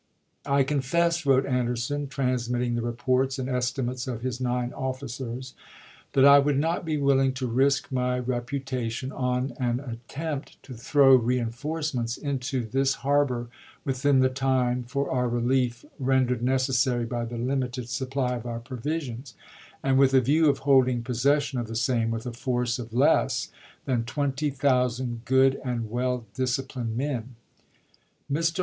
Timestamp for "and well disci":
25.63-26.63